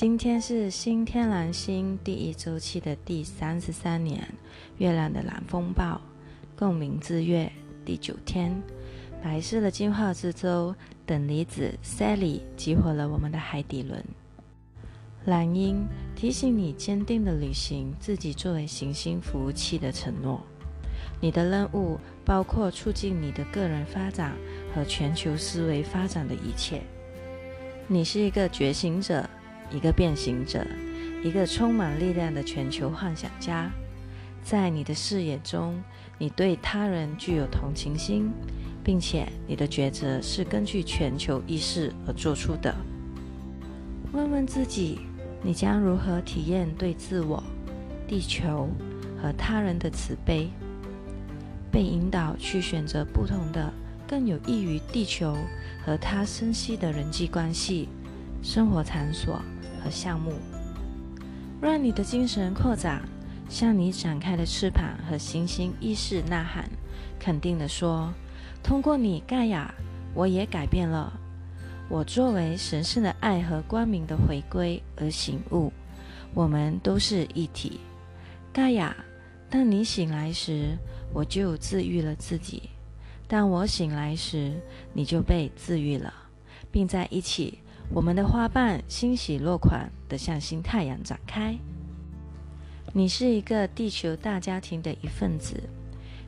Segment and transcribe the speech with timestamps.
[0.00, 4.26] 今天是新天蓝星第一周期的第三十三年，
[4.78, 6.00] 月亮的蓝风暴
[6.56, 7.52] 共鸣之月
[7.84, 8.62] 第九天，
[9.22, 10.74] 白色的进化之舟
[11.04, 14.02] 等离子 Sally 激活了我们的海底轮。
[15.26, 15.86] 蓝鹰
[16.16, 20.40] 提醒你坚定的履行自己作为行星服务器的承诺。
[21.20, 24.34] 你的任务包括促进你的个人发展
[24.74, 26.80] 和全球思维发展的一切。
[27.86, 29.28] 你是一个觉醒者，
[29.70, 30.66] 一个变形者，
[31.22, 33.70] 一个充满力量的全球幻想家。
[34.42, 35.80] 在你的视野中，
[36.18, 38.30] 你对他人具有同情心，
[38.82, 42.74] 并且你的抉择是根据全球意识而做出的。
[44.12, 45.00] 问问自己，
[45.42, 47.42] 你将如何体验对自我、
[48.08, 48.68] 地球
[49.22, 50.48] 和他人的慈悲？
[51.70, 53.72] 被引导去选择不同的、
[54.08, 55.36] 更有益于地球
[55.84, 57.88] 和他生息的人际关系、
[58.42, 59.40] 生活场所
[59.82, 60.32] 和项目，
[61.60, 63.02] 让你的精神扩展，
[63.48, 66.68] 向你展开的翅膀和行星意识呐喊，
[67.18, 68.12] 肯定地说
[68.62, 69.74] ：“通过你，盖亚，
[70.14, 71.12] 我也改变了。
[71.88, 75.72] 我作为神圣的爱和光明的回归而醒悟，
[76.34, 77.80] 我们都是一体。
[78.52, 78.96] 盖亚，
[79.48, 80.76] 当你醒来时。”
[81.12, 82.70] 我就治愈了自己。
[83.26, 84.52] 当我醒来时，
[84.92, 86.14] 你就被治愈了，
[86.70, 87.58] 并在一起，
[87.92, 91.58] 我们的花瓣欣喜若狂的向新太阳展开。
[92.92, 95.60] 你是一个地球大家庭的一份子，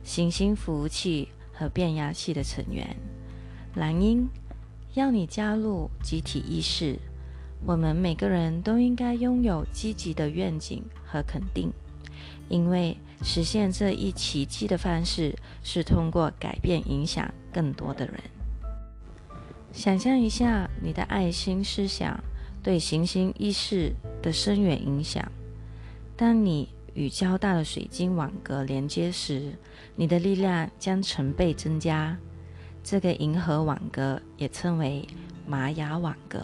[0.03, 2.93] 行星服务器和变压器的成员。
[3.75, 4.27] 蓝鹰
[4.93, 6.99] 要你加入集体意识。
[7.65, 11.71] 我们每个人都应该拥有积极的愿景和肯定。
[12.49, 18.15] 因为实现这一奇迹的方式是通过改变影响更多的人。
[19.73, 22.17] 想象一下你的爱心思想
[22.61, 25.29] 对行星意识的深远影响。
[26.15, 29.51] 当你与较大的水晶网格连接时，
[29.95, 32.15] 你的力量将成倍增加。
[32.83, 35.07] 这个银河网格也称为
[35.47, 36.39] 玛雅网格。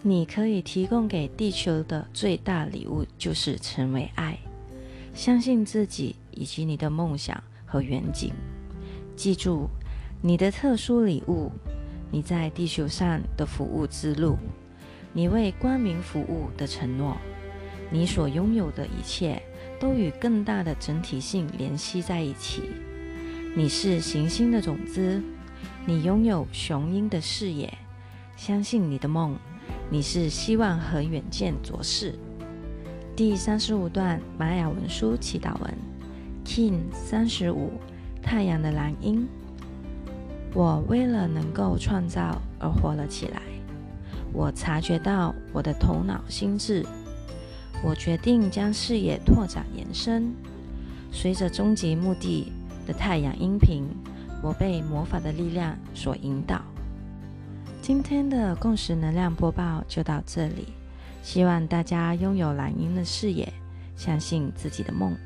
[0.00, 4.38] 你可以提供给地球的最大礼物就是成为爱。
[5.14, 8.32] 相信自己以及你的梦想和远景。
[9.14, 9.68] 记住
[10.22, 11.50] 你的特殊礼物，
[12.10, 14.38] 你在地球上的服务之路，
[15.12, 17.16] 你为光明服务的承诺，
[17.90, 19.42] 你所拥有的一切
[19.78, 22.62] 都与更大的整体性联系在一起。
[23.54, 25.22] 你是行星的种子，
[25.84, 27.72] 你拥有雄鹰的视野。
[28.36, 29.36] 相信你的梦，
[29.90, 32.14] 你是希望和远见卓识。
[33.16, 35.74] 第三十五段玛雅文书祈祷文
[36.44, 37.72] ，King 三十五，
[38.22, 39.26] 太阳的蓝鹰。
[40.54, 43.42] 我为了能够创造而活了起来。
[44.32, 46.84] 我察觉到我的头脑心智。
[47.82, 50.34] 我决定将视野拓展延伸。
[51.12, 52.52] 随着终极目的
[52.86, 53.84] 的太阳音频，
[54.42, 56.60] 我被魔法的力量所引导。
[57.80, 60.68] 今天的共识能量播报就到这里。
[61.22, 63.52] 希望大家拥有蓝鹰的视野，
[63.96, 65.16] 相信自己的梦。